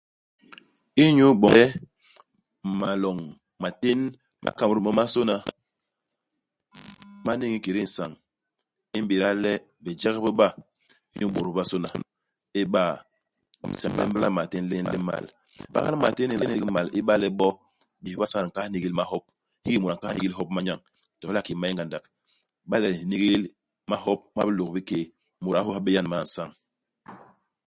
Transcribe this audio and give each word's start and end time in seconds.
Inyu 1.03 1.25
iboñ 1.33 1.53
le 1.57 1.63
maloñ, 2.79 3.17
matén 3.61 3.99
ma 4.43 4.49
Kamerun 4.57 4.85
momasôna 4.85 5.35
ma 7.25 7.31
niñ 7.39 7.51
ikédé 7.57 7.81
nsañ, 7.87 8.11
i 8.97 8.99
m'béda 9.03 9.29
le 9.43 9.51
bijek 9.83 10.15
bi 10.23 10.31
bak 10.39 10.53
inyu 11.13 11.27
bôt 11.33 11.45
bobasôna. 11.47 11.89
Iba, 12.61 12.83
i 13.63 13.65
m'béda 13.67 13.81
le 13.81 13.81
jam 13.81 13.93
li 13.97 14.01
mbagla 14.09 14.27
matén 14.39 14.63
li 14.71 14.75
m'mal. 14.99 15.25
Mbagla 15.71 15.95
matén 16.03 16.33
i 16.33 16.35
nla 16.35 16.45
ndigi 16.47 16.65
mal 16.75 16.87
iba 16.99 17.13
le 17.21 17.27
bo 17.39 17.47
bésbobasôna 18.01 18.43
di 18.45 18.49
nkahal 18.49 18.69
nigil 18.71 18.93
mahop. 18.99 19.23
Hiki 19.63 19.77
mu 19.81 19.87
a 19.91 19.95
nkahal 19.95 20.15
nigil 20.17 20.35
hop 20.37 20.49
u 20.51 20.55
manyañ, 20.55 20.79
to 21.19 21.23
hala 21.27 21.41
kiki 21.45 21.59
ma 21.59 21.65
yé 21.69 21.73
ngandak. 21.75 22.03
Iba 22.65 22.75
le 22.81 22.87
u 22.91 22.95
n'nigil 23.07 23.41
mahop 23.91 24.19
ma 24.35 24.41
bilôk-bi-kéé, 24.47 25.03
mut 25.41 25.55
a 25.57 25.59
nhoo 25.61 25.75
habé 25.75 25.89
yan 25.95 26.07
man-isañ. 26.11 26.49